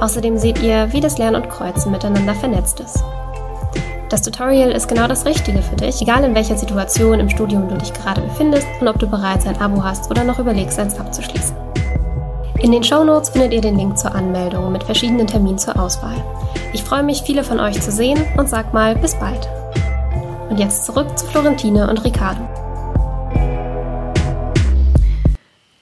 [0.00, 3.04] Außerdem seht ihr, wie das Lernen und Kreuzen miteinander vernetzt ist.
[4.08, 7.76] Das Tutorial ist genau das Richtige für dich, egal in welcher Situation im Studium du
[7.76, 11.55] dich gerade befindest und ob du bereits ein Abo hast oder noch überlegst, eins abzuschließen.
[12.62, 16.16] In den Shownotes findet ihr den Link zur Anmeldung mit verschiedenen Terminen zur Auswahl.
[16.72, 19.46] Ich freue mich, viele von euch zu sehen und sag mal bis bald.
[20.48, 22.48] Und jetzt zurück zu Florentine und Ricardo.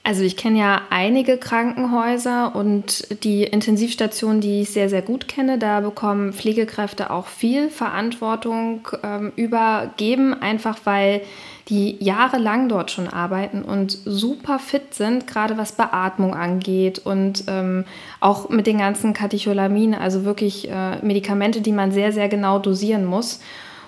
[0.03, 5.57] Also ich kenne ja einige Krankenhäuser und die Intensivstationen, die ich sehr, sehr gut kenne,
[5.57, 11.21] da bekommen Pflegekräfte auch viel Verantwortung ähm, übergeben, einfach weil
[11.69, 17.85] die jahrelang dort schon arbeiten und super fit sind, gerade was Beatmung angeht und ähm,
[18.19, 23.05] auch mit den ganzen Katecholaminen, also wirklich äh, Medikamente, die man sehr, sehr genau dosieren
[23.05, 23.39] muss.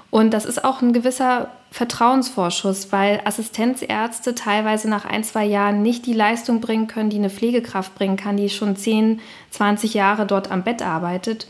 [0.10, 6.06] Und das ist auch ein gewisser Vertrauensvorschuss, weil Assistenzärzte teilweise nach ein, zwei Jahren nicht
[6.06, 9.20] die Leistung bringen können, die eine Pflegekraft bringen kann, die schon 10,
[9.52, 11.48] 20 Jahre dort am Bett arbeitet.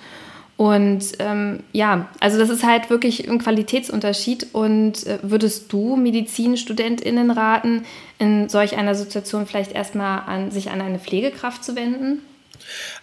[0.58, 4.48] Und ähm, ja, also das ist halt wirklich ein Qualitätsunterschied.
[4.54, 7.86] Und äh, würdest du MedizinstudentInnen raten,
[8.18, 12.22] in solch einer Situation vielleicht erstmal an, sich an eine Pflegekraft zu wenden?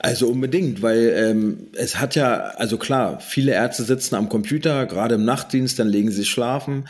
[0.00, 5.14] Also unbedingt, weil ähm, es hat ja, also klar, viele Ärzte sitzen am Computer, gerade
[5.14, 6.88] im Nachtdienst, dann legen sie schlafen.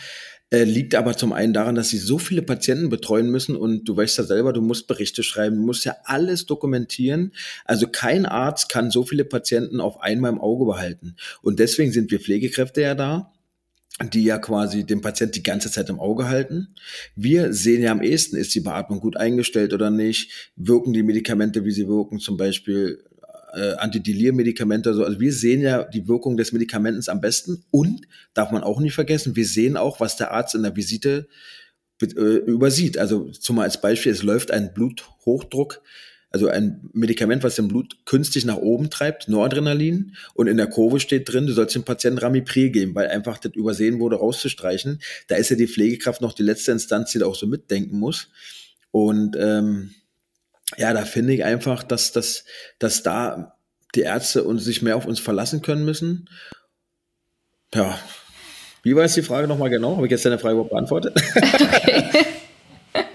[0.55, 3.97] Äh, liegt aber zum einen daran, dass sie so viele Patienten betreuen müssen und du
[3.97, 7.33] weißt ja selber, du musst Berichte schreiben, du musst ja alles dokumentieren.
[7.65, 11.17] Also kein Arzt kann so viele Patienten auf einmal im Auge behalten.
[11.43, 13.33] Und deswegen sind wir Pflegekräfte ja da
[14.13, 16.75] die ja quasi den Patient die ganze Zeit im Auge halten.
[17.15, 21.65] Wir sehen ja am ehesten, ist die Beatmung gut eingestellt oder nicht, wirken die Medikamente,
[21.65, 23.05] wie sie wirken, zum Beispiel
[23.55, 24.95] äh, Antidelir-Medikamente.
[24.95, 25.05] So.
[25.05, 28.03] Also wir sehen ja die Wirkung des Medikaments am besten und,
[28.35, 31.29] darf man auch nicht vergessen, wir sehen auch, was der Arzt in der Visite
[32.03, 32.99] äh, übersieht.
[32.99, 35.83] Also zum als Beispiel, es läuft ein Bluthochdruck
[36.35, 40.17] also ein Medikament, was den Blut künstlich nach oben treibt, Noradrenalin.
[40.35, 43.53] Und in der Kurve steht drin, du sollst dem Patienten Ramipril geben, weil einfach das
[43.55, 44.99] übersehen wurde, rauszustreichen.
[45.29, 48.31] Da ist ja die Pflegekraft noch die letzte Instanz, die da auch so mitdenken muss.
[48.91, 49.95] Und ähm,
[50.77, 52.45] ja, da finde ich einfach, dass, dass,
[52.79, 53.57] dass da
[53.95, 56.29] die Ärzte uns sich mehr auf uns verlassen können müssen.
[57.73, 57.99] Ja.
[58.83, 59.97] Wie war jetzt die Frage nochmal genau?
[59.97, 61.21] Habe ich jetzt deine Frage überhaupt beantwortet?
[62.95, 63.11] Okay.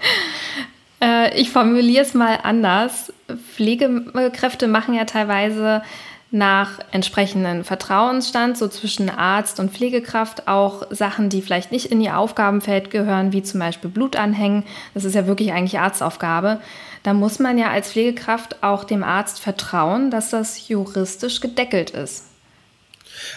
[1.00, 3.12] äh, ich formuliere es mal anders.
[3.54, 5.82] Pflegekräfte machen ja teilweise
[6.30, 12.18] nach entsprechendem Vertrauensstand, so zwischen Arzt und Pflegekraft, auch Sachen, die vielleicht nicht in ihr
[12.18, 14.64] Aufgabenfeld gehören, wie zum Beispiel Blutanhängen.
[14.94, 16.60] Das ist ja wirklich eigentlich Arztaufgabe.
[17.02, 22.29] Da muss man ja als Pflegekraft auch dem Arzt vertrauen, dass das juristisch gedeckelt ist.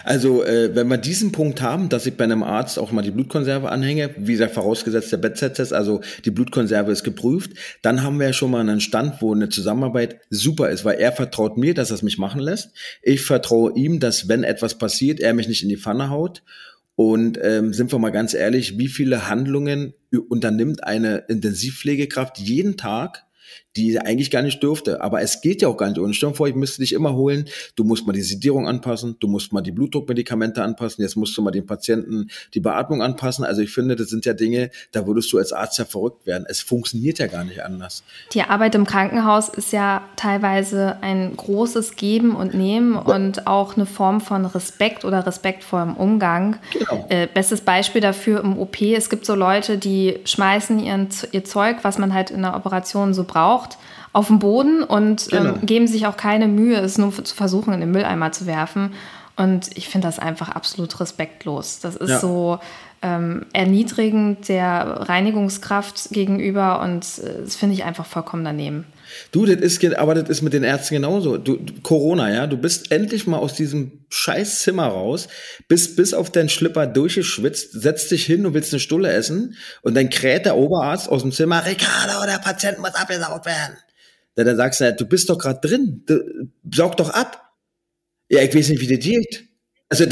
[0.04, 3.10] Also, äh, wenn wir diesen Punkt haben, dass ich bei einem Arzt auch mal die
[3.10, 8.28] Blutkonserve anhänge, wie gesagt, vorausgesetzt der Bettset-Test, also die Blutkonserve ist geprüft, dann haben wir
[8.28, 11.90] ja schon mal einen Stand, wo eine Zusammenarbeit super ist, weil er vertraut mir, dass
[11.90, 12.70] er es mich machen lässt.
[13.02, 16.42] Ich vertraue ihm, dass wenn etwas passiert, er mich nicht in die Pfanne haut.
[16.96, 19.94] Und ähm, sind wir mal ganz ehrlich, wie viele Handlungen
[20.28, 23.24] unternimmt eine Intensivpflegekraft jeden Tag,
[23.76, 25.00] die eigentlich gar nicht dürfte.
[25.00, 26.14] Aber es geht ja auch gar nicht ohne.
[26.14, 27.46] Stell dir vor, ich müsste dich immer holen.
[27.76, 31.42] Du musst mal die Sedierung anpassen, du musst mal die Blutdruckmedikamente anpassen, jetzt musst du
[31.42, 33.44] mal den Patienten die Beatmung anpassen.
[33.44, 36.44] Also ich finde, das sind ja Dinge, da würdest du als Arzt ja verrückt werden.
[36.48, 38.02] Es funktioniert ja gar nicht anders.
[38.32, 43.86] Die Arbeit im Krankenhaus ist ja teilweise ein großes Geben und Nehmen und auch eine
[43.86, 46.58] Form von Respekt oder respektvollem Umgang.
[46.72, 47.06] Genau.
[47.08, 51.78] Äh, bestes Beispiel dafür im OP, es gibt so Leute, die schmeißen ihren, ihr Zeug,
[51.82, 53.78] was man halt in der Operation so braucht, braucht,
[54.12, 55.54] auf den Boden und ähm, genau.
[55.54, 58.92] ähm, geben sich auch keine Mühe, es nur zu versuchen, in den Mülleimer zu werfen.
[59.36, 61.80] Und ich finde das einfach absolut respektlos.
[61.80, 62.20] Das ist ja.
[62.20, 62.60] so
[63.02, 68.86] ähm, erniedrigend der Reinigungskraft gegenüber und äh, das finde ich einfach vollkommen daneben.
[69.32, 71.38] Du, das ist, aber das ist mit den Ärzten genauso.
[71.38, 75.28] Du, Corona, ja, du bist endlich mal aus diesem scheiß Zimmer raus,
[75.68, 79.94] bist bis auf deinen Schlipper durchgeschwitzt, setzt dich hin und willst eine Stulle essen und
[79.94, 83.76] dann kräht der Oberarzt aus dem Zimmer, Ricardo, der Patient muss abgesaugt werden.
[84.36, 87.40] Da, da sagst du, du bist doch gerade drin, du, saug doch ab.
[88.28, 89.48] Ja, ich weiß nicht, wie das geht.
[89.88, 90.04] Also,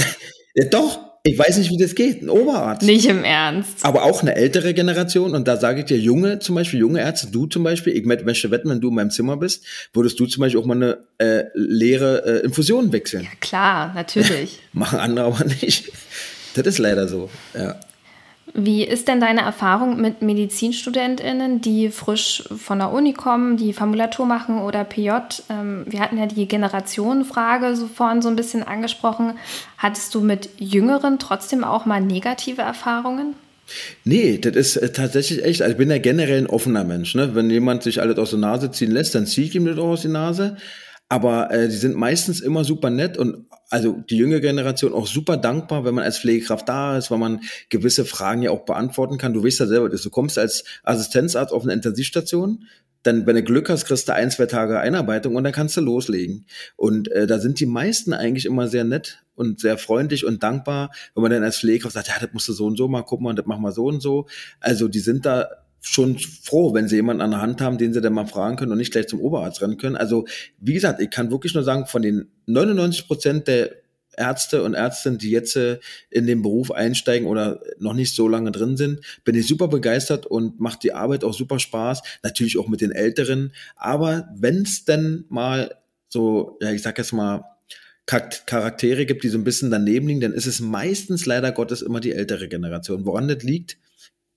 [0.54, 2.20] ja, doch, ich weiß nicht, wie das geht.
[2.22, 2.82] Ein Oberarzt.
[2.82, 3.84] Nicht im Ernst.
[3.84, 5.36] Aber auch eine ältere Generation.
[5.36, 8.50] Und da sage ich dir, junge, zum Beispiel, junge Ärzte, du zum Beispiel, ich möchte
[8.50, 11.44] wetten, wenn du in meinem Zimmer bist, würdest du zum Beispiel auch mal eine äh,
[11.54, 13.22] leere äh, Infusion wechseln.
[13.22, 14.58] Ja, klar, natürlich.
[14.72, 15.92] Machen andere aber nicht.
[16.54, 17.78] Das ist leider so, ja.
[18.54, 24.26] Wie ist denn deine Erfahrung mit MedizinstudentInnen, die frisch von der Uni kommen, die Formulatur
[24.26, 25.10] machen oder PJ?
[25.48, 29.34] Ähm, wir hatten ja die Generationenfrage so vorhin so ein bisschen angesprochen.
[29.78, 33.34] Hattest du mit Jüngeren trotzdem auch mal negative Erfahrungen?
[34.04, 35.62] Nee, das ist äh, tatsächlich echt.
[35.62, 37.14] Also ich bin ja generell ein offener Mensch.
[37.14, 37.34] Ne?
[37.34, 39.88] Wenn jemand sich alles aus der Nase ziehen lässt, dann ziehe ich ihm das auch
[39.88, 40.56] aus der Nase.
[41.12, 45.36] Aber äh, die sind meistens immer super nett und also die junge Generation auch super
[45.36, 49.34] dankbar, wenn man als Pflegekraft da ist, weil man gewisse Fragen ja auch beantworten kann.
[49.34, 52.64] Du weißt ja selber, du kommst als Assistenzarzt auf eine Intensivstation,
[53.02, 55.82] dann, wenn du Glück hast, kriegst du ein, zwei Tage Einarbeitung und dann kannst du
[55.82, 56.46] loslegen.
[56.76, 60.92] Und äh, da sind die meisten eigentlich immer sehr nett und sehr freundlich und dankbar,
[61.14, 63.36] wenn man dann als Pflegekraft sagt, ja, das musst du so und so mal gucken,
[63.36, 64.28] das machen wir so und so.
[64.60, 65.46] Also die sind da
[65.82, 68.72] schon froh, wenn sie jemanden an der Hand haben, den sie dann mal fragen können
[68.72, 69.96] und nicht gleich zum Oberarzt rennen können.
[69.96, 70.26] Also,
[70.58, 73.82] wie gesagt, ich kann wirklich nur sagen, von den 99 Prozent der
[74.16, 75.78] Ärzte und Ärztinnen, die jetzt äh,
[76.10, 80.26] in den Beruf einsteigen oder noch nicht so lange drin sind, bin ich super begeistert
[80.26, 82.02] und macht die Arbeit auch super Spaß.
[82.22, 83.52] Natürlich auch mit den Älteren.
[83.74, 85.74] Aber wenn es denn mal
[86.08, 87.44] so, ja, ich sag jetzt mal,
[88.04, 92.00] Charaktere gibt, die so ein bisschen daneben liegen, dann ist es meistens leider Gottes immer
[92.00, 93.06] die ältere Generation.
[93.06, 93.78] Woran das liegt,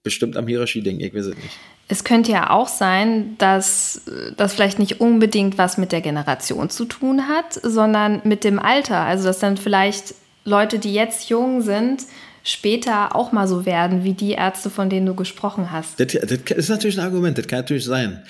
[0.06, 1.60] bestimmt am Hierarchie-Ding, ich weiß es nicht.
[1.90, 4.02] Es könnte ja auch sein, dass
[4.38, 9.02] das vielleicht nicht unbedingt was mit der Generation zu tun hat, sondern mit dem Alter.
[9.02, 10.16] Also dass dann vielleicht
[10.46, 12.04] Leute, die jetzt jung sind,
[12.44, 16.00] später auch mal so werden wie die Ärzte, von denen du gesprochen hast.
[16.00, 18.24] Das, das ist natürlich ein Argument, das kann natürlich sein.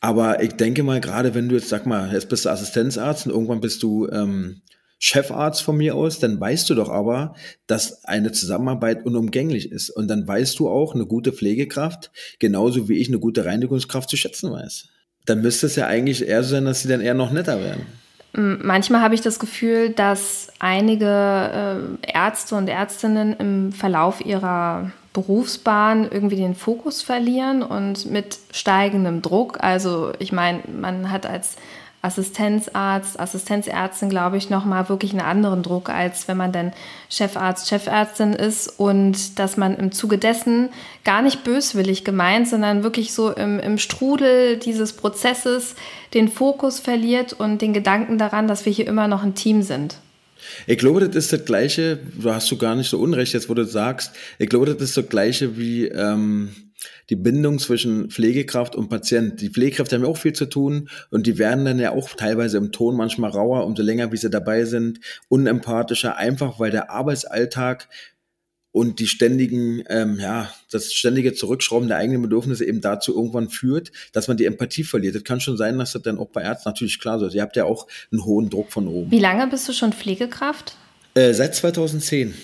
[0.00, 3.32] Aber ich denke mal, gerade wenn du jetzt, sag mal, jetzt bist du Assistenzarzt und
[3.32, 4.62] irgendwann bist du ähm,
[4.98, 7.34] Chefarzt von mir aus, dann weißt du doch aber,
[7.66, 9.90] dass eine Zusammenarbeit unumgänglich ist.
[9.90, 14.16] Und dann weißt du auch, eine gute Pflegekraft, genauso wie ich eine gute Reinigungskraft zu
[14.16, 14.88] schätzen weiß.
[15.26, 17.86] Dann müsste es ja eigentlich eher so sein, dass sie dann eher noch netter werden.
[18.32, 26.10] Manchmal habe ich das Gefühl, dass einige äh, Ärzte und Ärztinnen im Verlauf ihrer Berufsbahn
[26.10, 29.64] irgendwie den Fokus verlieren und mit steigendem Druck.
[29.64, 31.56] Also ich meine, man hat als
[32.02, 36.72] Assistenzarzt, Assistenzärztin, glaube ich, nochmal wirklich einen anderen Druck, als wenn man dann
[37.10, 40.68] Chefarzt, Chefärztin ist und dass man im Zuge dessen
[41.04, 45.74] gar nicht böswillig gemeint, sondern wirklich so im, im Strudel dieses Prozesses
[46.14, 49.96] den Fokus verliert und den Gedanken daran, dass wir hier immer noch ein Team sind.
[50.66, 53.54] Ich glaube, das ist das Gleiche, du hast du gar nicht so unrecht, jetzt wo
[53.54, 56.54] du sagst, ich glaube, das ist das Gleiche wie ähm,
[57.10, 59.40] die Bindung zwischen Pflegekraft und Patient.
[59.40, 62.58] Die Pflegekräfte haben ja auch viel zu tun und die werden dann ja auch teilweise
[62.58, 67.88] im Ton manchmal rauer, umso länger wie sie dabei sind, unempathischer, einfach weil der Arbeitsalltag
[68.76, 73.90] und die ständigen, ähm, ja, das ständige Zurückschrauben der eigenen Bedürfnisse eben dazu irgendwann führt,
[74.12, 75.14] dass man die Empathie verliert.
[75.14, 77.34] Das kann schon sein, dass das dann auch bei Ärzten natürlich klar ist.
[77.34, 79.10] Ihr habt ja auch einen hohen Druck von oben.
[79.10, 80.76] Wie lange bist du schon Pflegekraft?
[81.14, 82.34] Äh, seit 2010.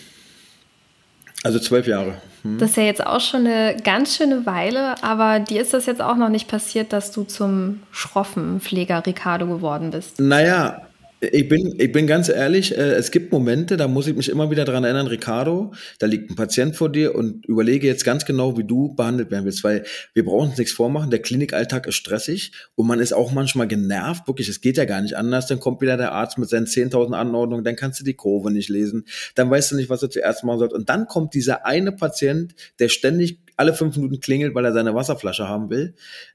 [1.43, 2.15] Also zwölf Jahre.
[2.43, 2.59] Hm.
[2.59, 6.01] Das ist ja jetzt auch schon eine ganz schöne Weile, aber dir ist das jetzt
[6.01, 10.21] auch noch nicht passiert, dass du zum schroffen Pfleger Ricardo geworden bist.
[10.21, 10.83] Naja,
[11.31, 14.51] ich bin, ich bin ganz ehrlich, äh, es gibt Momente, da muss ich mich immer
[14.51, 18.59] wieder dran erinnern, Ricardo, da liegt ein Patient vor dir und überlege jetzt ganz genau,
[18.59, 22.53] wie du behandelt werden willst, weil wir brauchen uns nichts vormachen, der Klinikalltag ist stressig
[22.75, 25.81] und man ist auch manchmal genervt, wirklich, es geht ja gar nicht anders, dann kommt
[25.81, 29.05] wieder der Arzt mit seinen 10.000 Anordnungen, dann kannst du die Kurve nicht lesen,
[29.37, 32.53] dann weißt du nicht, was du zuerst machen sollst und dann kommt dieser eine Patient,
[32.81, 35.95] der ständig alle fünf Minuten klingelt, weil er seine Wasserflasche haben will.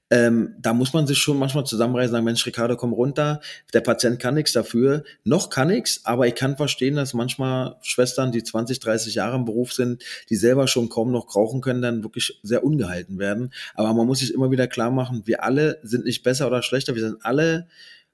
[0.09, 3.41] Ähm, da muss man sich schon manchmal zusammenreißen, sagen, Mensch, Ricardo, komm runter.
[3.73, 5.03] Der Patient kann nichts dafür.
[5.25, 9.45] Noch kann nichts, aber ich kann verstehen, dass manchmal Schwestern, die 20, 30 Jahre im
[9.45, 13.53] Beruf sind, die selber schon kaum noch rauchen können, dann wirklich sehr ungehalten werden.
[13.75, 16.95] Aber man muss sich immer wieder klar machen, wir alle sind nicht besser oder schlechter.
[16.95, 17.67] Wir sind alle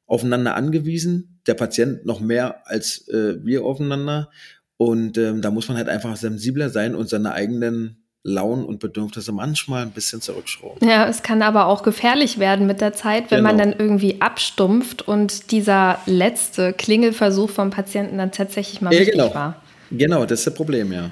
[0.08, 1.40] aufeinander angewiesen.
[1.46, 4.30] Der Patient noch mehr als äh, wir aufeinander.
[4.78, 9.34] Und ähm, da muss man halt einfach sensibler sein und seine eigenen Launen und Bedürfnisse
[9.34, 10.88] manchmal ein bisschen zurückschrauben.
[10.88, 13.50] Ja, es kann aber auch gefährlich werden mit der Zeit, wenn genau.
[13.50, 19.16] man dann irgendwie abstumpft und dieser letzte Klingelversuch vom Patienten dann tatsächlich mal ja, wichtig
[19.16, 19.36] genau.
[19.36, 19.62] war.
[19.92, 21.12] Genau, das ist das Problem, ja.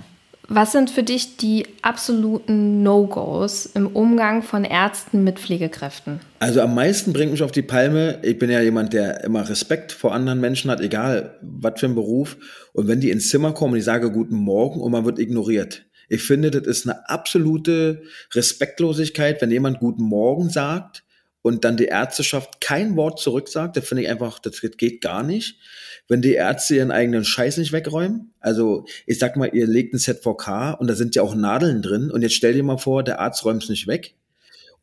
[0.53, 6.19] Was sind für dich die absoluten No-Gos im Umgang von Ärzten mit Pflegekräften?
[6.39, 9.93] Also am meisten bringt mich auf die Palme, ich bin ja jemand, der immer Respekt
[9.93, 12.35] vor anderen Menschen hat, egal was für ein Beruf.
[12.73, 15.85] Und wenn die ins Zimmer kommen und ich sage Guten Morgen und man wird ignoriert,
[16.11, 21.05] ich finde, das ist eine absolute Respektlosigkeit, wenn jemand Guten Morgen sagt
[21.41, 23.77] und dann die Ärzteschaft kein Wort zurücksagt.
[23.77, 25.57] Das finde ich einfach, das geht gar nicht.
[26.09, 29.99] Wenn die Ärzte ihren eigenen Scheiß nicht wegräumen, also ich sag mal, ihr legt ein
[29.99, 33.21] ZVK und da sind ja auch Nadeln drin und jetzt stell dir mal vor, der
[33.21, 34.13] Arzt räumt es nicht weg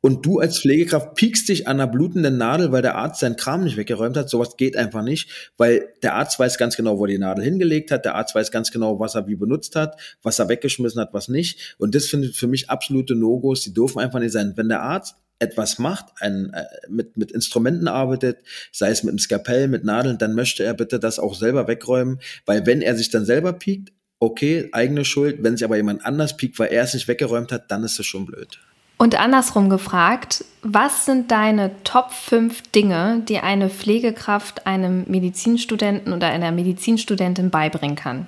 [0.00, 3.64] und du als Pflegekraft piekst dich an einer blutenden Nadel, weil der Arzt seinen Kram
[3.64, 4.30] nicht weggeräumt hat.
[4.30, 8.04] Sowas geht einfach nicht, weil der Arzt weiß ganz genau, wo die Nadel hingelegt hat.
[8.04, 11.28] Der Arzt weiß ganz genau, was er wie benutzt hat, was er weggeschmissen hat, was
[11.28, 11.76] nicht.
[11.78, 13.62] Und das findet für mich absolute No-Gos.
[13.62, 14.52] Die dürfen einfach nicht sein.
[14.56, 18.38] Wenn der Arzt etwas macht, ein, äh, mit, mit Instrumenten arbeitet,
[18.72, 22.18] sei es mit einem Skapell, mit Nadeln, dann möchte er bitte das auch selber wegräumen,
[22.44, 25.42] weil wenn er sich dann selber piekt, okay, eigene Schuld.
[25.42, 28.06] Wenn sich aber jemand anders piekt, weil er es nicht weggeräumt hat, dann ist es
[28.06, 28.58] schon blöd.
[28.98, 36.26] Und andersrum gefragt, was sind deine Top 5 Dinge, die eine Pflegekraft einem Medizinstudenten oder
[36.26, 38.26] einer Medizinstudentin beibringen kann?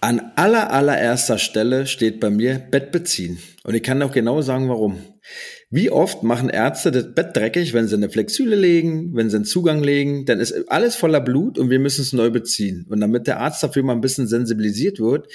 [0.00, 3.38] An aller, allererster Stelle steht bei mir Bett beziehen.
[3.64, 5.00] Und ich kann auch genau sagen, warum.
[5.70, 9.44] Wie oft machen Ärzte das Bett dreckig, wenn sie eine Flexüle legen, wenn sie einen
[9.44, 12.86] Zugang legen, dann ist alles voller Blut und wir müssen es neu beziehen.
[12.88, 15.26] Und damit der Arzt dafür mal ein bisschen sensibilisiert wird,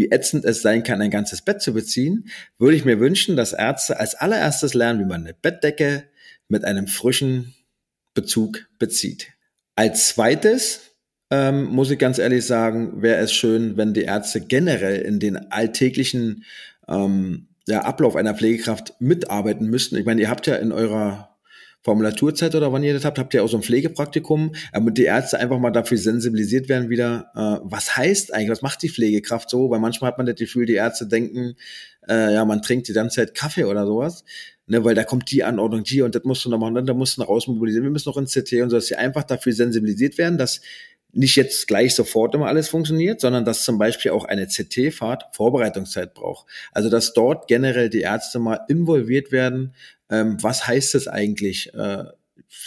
[0.00, 3.52] wie ätzend es sein kann, ein ganzes Bett zu beziehen, würde ich mir wünschen, dass
[3.52, 6.04] Ärzte als allererstes lernen, wie man eine Bettdecke
[6.48, 7.54] mit einem frischen
[8.14, 9.28] Bezug bezieht.
[9.76, 10.96] Als zweites
[11.30, 15.36] ähm, muss ich ganz ehrlich sagen, wäre es schön, wenn die Ärzte generell in den
[15.52, 16.44] alltäglichen
[16.88, 19.96] ähm, ja, Ablauf einer Pflegekraft mitarbeiten müssten.
[19.96, 21.29] Ich meine, ihr habt ja in eurer
[21.82, 25.38] Formulaturzeit oder wann ihr das habt, habt ihr auch so ein Pflegepraktikum, damit die Ärzte
[25.38, 29.70] einfach mal dafür sensibilisiert werden wieder, äh, was heißt eigentlich, was macht die Pflegekraft so,
[29.70, 31.56] weil manchmal hat man das Gefühl, die Ärzte denken,
[32.08, 34.24] äh, ja, man trinkt die ganze Zeit Kaffee oder sowas,
[34.66, 36.92] ne, weil da kommt die Anordnung, die und das musst du noch machen, dann da
[36.92, 39.52] musst du noch rausmobilisieren, wir müssen noch ins CT und so, dass sie einfach dafür
[39.52, 40.60] sensibilisiert werden, dass
[41.12, 46.14] nicht jetzt gleich sofort immer alles funktioniert, sondern dass zum Beispiel auch eine CT-Fahrt Vorbereitungszeit
[46.14, 46.46] braucht.
[46.72, 49.74] Also dass dort generell die Ärzte mal involviert werden,
[50.08, 52.04] ähm, was heißt es eigentlich, äh,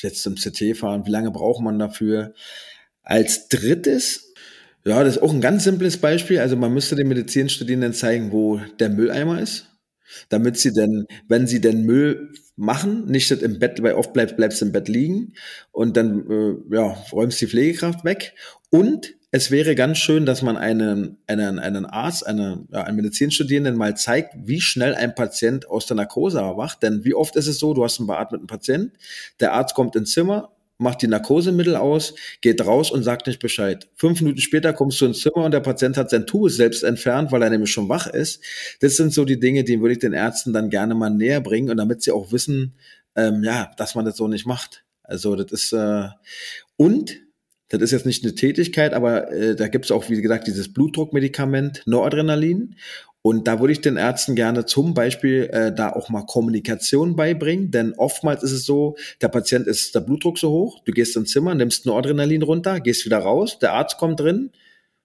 [0.01, 2.33] jetzt zum CT fahren, wie lange braucht man dafür?
[3.03, 4.33] Als drittes,
[4.85, 8.59] ja, das ist auch ein ganz simples Beispiel, also man müsste den Medizinstudierenden zeigen, wo
[8.79, 9.67] der Mülleimer ist,
[10.29, 14.61] damit sie denn, wenn sie denn Müll machen, nicht im Bett, weil oft bleibst, bleibst
[14.61, 15.33] im Bett liegen
[15.71, 18.35] und dann äh, ja, räumst die Pflegekraft weg
[18.69, 23.75] und es wäre ganz schön, dass man einen, einen, einen Arzt, eine, ja, einen Medizinstudierenden
[23.75, 26.83] mal zeigt, wie schnell ein Patient aus der Narkose erwacht.
[26.83, 28.91] Denn wie oft ist es so, du hast einen beatmeten Patient,
[29.39, 33.87] der Arzt kommt ins Zimmer, macht die Narkosemittel aus, geht raus und sagt nicht Bescheid.
[33.95, 37.31] Fünf Minuten später kommst du ins Zimmer und der Patient hat sein Tubus selbst entfernt,
[37.31, 38.43] weil er nämlich schon wach ist.
[38.81, 41.69] Das sind so die Dinge, die würde ich den Ärzten dann gerne mal näher bringen
[41.69, 42.75] und damit sie auch wissen,
[43.15, 44.83] ähm, ja, dass man das so nicht macht.
[45.03, 46.07] Also das ist äh,
[46.77, 47.19] und
[47.69, 50.71] das ist jetzt nicht eine Tätigkeit, aber äh, da gibt es auch, wie gesagt, dieses
[50.73, 52.75] Blutdruckmedikament Noradrenalin.
[53.25, 57.71] Und da würde ich den Ärzten gerne zum Beispiel äh, da auch mal Kommunikation beibringen,
[57.71, 61.31] denn oftmals ist es so, der Patient ist der Blutdruck so hoch, du gehst ins
[61.31, 64.51] Zimmer, nimmst Noradrenalin runter, gehst wieder raus, der Arzt kommt drin,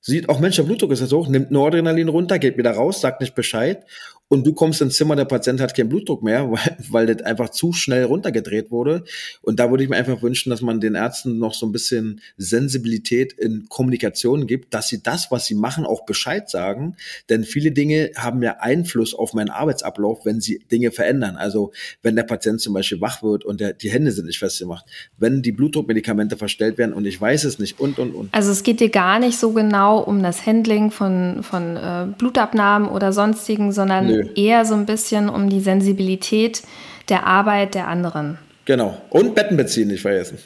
[0.00, 3.20] sieht auch Mensch, der Blutdruck ist jetzt hoch, nimmt Noradrenalin runter, geht wieder raus, sagt
[3.20, 3.86] nicht Bescheid
[4.30, 7.48] und du kommst ins Zimmer, der Patient hat keinen Blutdruck mehr, weil, weil das einfach
[7.48, 9.04] zu schnell runtergedreht wurde.
[9.42, 12.20] Und da würde ich mir einfach wünschen, dass man den Ärzten noch so ein bisschen
[12.36, 16.96] Sensibilität in Kommunikation gibt, dass sie das, was sie machen, auch Bescheid sagen.
[17.30, 21.36] Denn viele Dinge haben ja Einfluss auf meinen Arbeitsablauf, wenn sie Dinge verändern.
[21.36, 24.84] Also wenn der Patient zum Beispiel wach wird und der, die Hände sind nicht festgemacht,
[25.16, 28.34] wenn die Blutdruckmedikamente verstellt werden und ich weiß es nicht und, und, und.
[28.34, 32.88] Also es geht dir gar nicht so genau um das Handling von, von äh, Blutabnahmen
[32.88, 36.62] oder sonstigen, sondern Nö eher so ein bisschen um die Sensibilität
[37.08, 38.38] der Arbeit der anderen.
[38.64, 38.96] Genau.
[39.10, 40.38] Und Betten beziehen nicht vergessen.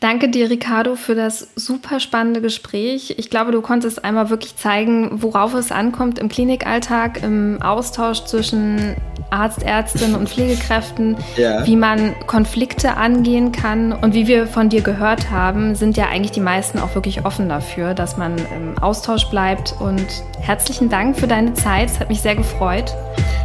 [0.00, 3.16] Danke dir, Ricardo, für das super spannende Gespräch.
[3.18, 8.96] Ich glaube, du konntest einmal wirklich zeigen, worauf es ankommt im Klinikalltag, im Austausch zwischen
[9.28, 11.66] Arzt, Ärztinnen und Pflegekräften, ja.
[11.66, 13.92] wie man Konflikte angehen kann.
[13.92, 17.50] Und wie wir von dir gehört haben, sind ja eigentlich die meisten auch wirklich offen
[17.50, 19.74] dafür, dass man im Austausch bleibt.
[19.80, 20.06] Und
[20.40, 21.90] herzlichen Dank für deine Zeit.
[21.90, 22.94] Es hat mich sehr gefreut.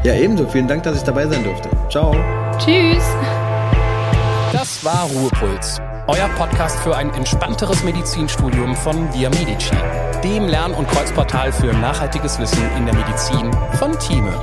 [0.06, 0.48] Ja, ebenso.
[0.48, 1.70] Vielen Dank, dass ich dabei sein durfte.
[1.89, 2.15] Ciao.
[2.60, 3.04] Tschüss.
[4.54, 9.76] Das war Ruhepuls euer Podcast für ein entspannteres Medizinstudium von Via Medici,
[10.24, 14.34] dem Lern- und Kreuzportal für nachhaltiges Wissen in der Medizin von Thieme.